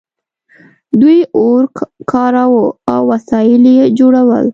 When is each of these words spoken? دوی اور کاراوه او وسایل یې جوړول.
دوی 1.01 1.19
اور 1.37 1.61
کاراوه 2.11 2.65
او 2.91 3.01
وسایل 3.11 3.63
یې 3.77 3.85
جوړول. 3.99 4.45